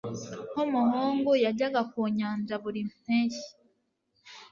Nkumuhungu, 0.51 1.31
yajyaga 1.43 1.81
ku 1.91 1.99
nyanja 2.17 2.55
buri 2.63 2.81
mpeshyi. 2.89 3.47